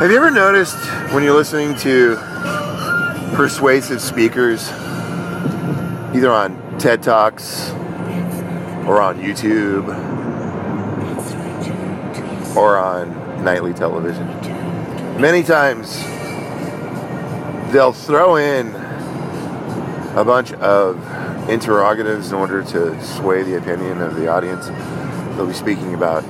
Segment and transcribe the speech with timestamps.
[0.00, 0.78] Have you ever noticed
[1.12, 2.16] when you're listening to
[3.34, 4.66] persuasive speakers,
[6.14, 7.68] either on TED Talks
[8.88, 9.86] or on YouTube
[12.56, 14.26] or on nightly television?
[15.20, 16.02] Many times
[17.70, 18.68] they'll throw in
[20.16, 20.96] a bunch of
[21.50, 24.68] interrogatives in order to sway the opinion of the audience.
[25.36, 26.24] They'll be speaking about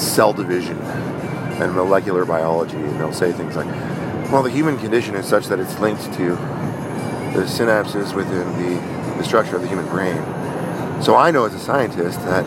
[0.00, 0.78] cell division
[1.60, 3.66] and molecular biology, and they'll say things like,
[4.30, 6.30] well, the human condition is such that it's linked to
[7.34, 10.16] the synapses within the, the structure of the human brain.
[11.02, 12.44] So I know as a scientist that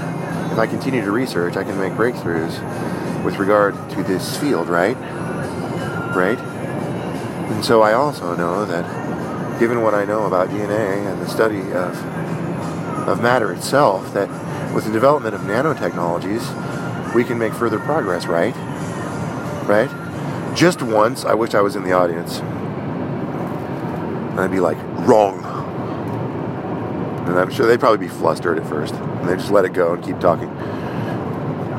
[0.52, 2.54] if I continue to research, I can make breakthroughs
[3.24, 4.98] with regard to this field, right?
[6.16, 6.38] Right?
[6.38, 11.62] And so I also know that given what I know about DNA and the study
[11.74, 11.98] of,
[13.08, 14.30] of matter itself, that
[14.74, 18.56] with the development of nanotechnologies, we can make further progress, right?
[19.68, 19.90] Right?
[20.56, 22.40] Just once, I wish I was in the audience.
[24.30, 25.44] And I'd be like, wrong.
[27.28, 28.94] And I'm sure they'd probably be flustered at first.
[28.94, 30.50] And they just let it go and keep talking.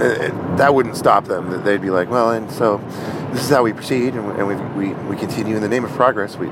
[0.01, 1.63] And that wouldn't stop them.
[1.63, 2.79] They'd be like, well, and so
[3.33, 6.37] this is how we proceed, and we, we, we continue in the name of progress.
[6.37, 6.49] We,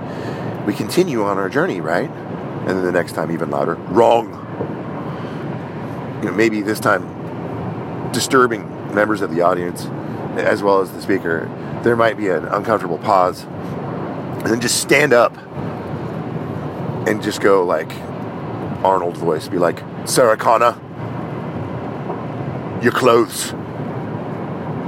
[0.67, 2.11] we continue on our journey, right?
[2.11, 4.31] And then the next time, even louder, wrong.
[6.23, 9.85] You know, maybe this time, disturbing members of the audience
[10.39, 11.51] as well as the speaker,
[11.83, 15.37] there might be an uncomfortable pause, and then just stand up
[17.07, 17.91] and just go like
[18.85, 20.79] Arnold voice, be like, Sarah Connor,
[22.83, 23.53] your clothes.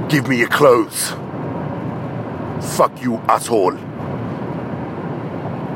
[0.09, 1.11] Give me your clothes.
[2.75, 3.77] Fuck you, asshole.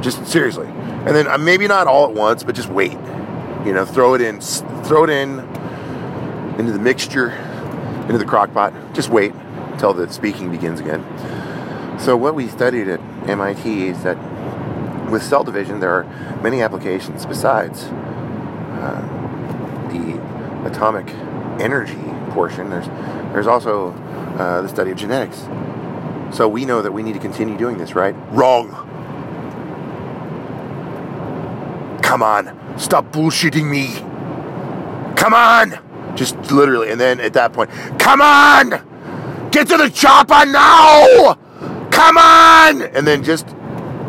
[0.01, 0.67] Just seriously.
[0.67, 2.97] And then uh, maybe not all at once, but just wait.
[3.65, 5.39] You know, throw it in, throw it in
[6.59, 7.31] into the mixture,
[8.03, 8.73] into the crock pot.
[8.93, 9.33] Just wait
[9.80, 11.02] until the speaking begins again.
[11.97, 12.99] So what we studied at
[13.30, 14.17] MIT is that
[15.09, 16.03] with cell division, there are
[16.44, 18.99] many applications besides uh,
[19.89, 21.08] the atomic
[21.61, 21.95] energy
[22.31, 22.70] portion.
[22.70, 22.87] There's
[23.31, 23.92] there's also
[24.37, 25.48] uh, the study of genetics.
[26.36, 28.14] So we know that we need to continue doing this, right?
[28.32, 28.71] Wrong.
[32.03, 33.93] Come on, stop bullshitting me.
[35.15, 38.89] Come on, just literally, and then at that point, come on.
[39.52, 41.36] Get to the chopper now!
[41.92, 42.82] Come on!
[42.82, 43.48] And then just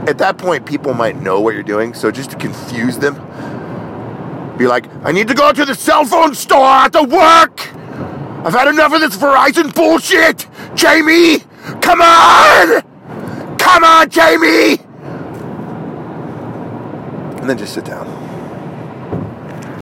[0.07, 1.95] at that point, people might know what you're doing.
[1.95, 3.15] So just to confuse them,
[4.57, 7.75] be like, I need to go to the cell phone store at the work!
[8.45, 10.47] I've had enough of this Verizon bullshit!
[10.75, 11.41] Jamie!
[11.81, 12.83] Come on!
[13.59, 14.79] Come on, Jamie!
[17.41, 18.30] And then just sit down.